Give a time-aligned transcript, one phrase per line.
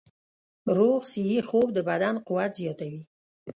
[0.77, 3.01] روغ صحي خوب د بدن قوت زیاتوي.